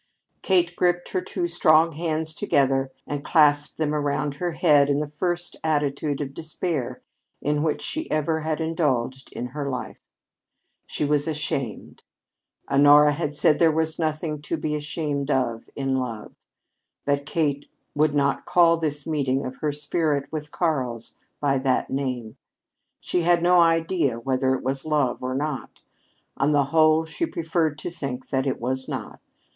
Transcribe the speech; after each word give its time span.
Kate 0.41 0.75
gripped 0.75 1.09
her 1.09 1.21
two 1.21 1.47
strong 1.47 1.91
hands 1.91 2.33
together 2.33 2.91
and 3.05 3.23
clasped 3.23 3.77
them 3.77 3.93
about 3.93 4.37
her 4.37 4.53
head 4.53 4.89
in 4.89 4.99
the 4.99 5.11
first 5.19 5.57
attitude 5.63 6.21
of 6.21 6.33
despair 6.33 7.03
in 7.39 7.61
which 7.61 7.83
she 7.83 8.09
ever 8.09 8.39
had 8.39 8.59
indulged 8.59 9.31
in 9.31 9.49
her 9.49 9.69
life. 9.69 9.99
She 10.87 11.05
was 11.05 11.27
ashamed! 11.27 12.01
Honora 12.67 13.11
had 13.11 13.35
said 13.35 13.59
there 13.59 13.71
was 13.71 13.99
nothing 13.99 14.41
to 14.41 14.57
be 14.57 14.73
ashamed 14.73 15.29
of 15.29 15.69
in 15.75 15.95
love. 15.97 16.33
But 17.05 17.27
Kate 17.27 17.69
would 17.93 18.15
not 18.15 18.43
call 18.47 18.77
this 18.77 19.05
meeting 19.05 19.45
of 19.45 19.57
her 19.57 19.71
spirit 19.71 20.31
with 20.31 20.51
Karl's 20.51 21.17
by 21.39 21.59
that 21.59 21.91
name. 21.91 22.37
She 23.01 23.21
had 23.21 23.43
no 23.43 23.59
idea 23.59 24.19
whether 24.19 24.55
it 24.55 24.63
was 24.63 24.83
love 24.83 25.21
or 25.21 25.35
not. 25.35 25.79
On 26.37 26.53
the 26.53 26.63
whole, 26.73 27.05
she 27.05 27.27
preferred 27.27 27.77
to 27.77 27.91
think 27.91 28.29
that 28.29 28.47
it 28.47 28.59
was 28.59 28.87
not. 28.89 29.19